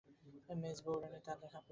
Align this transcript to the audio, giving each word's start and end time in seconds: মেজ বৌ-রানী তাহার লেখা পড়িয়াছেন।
মেজ 0.61 0.77
বৌ-রানী 0.85 1.19
তাহার 1.25 1.39
লেখা 1.39 1.59
পড়িয়াছেন। 1.59 1.69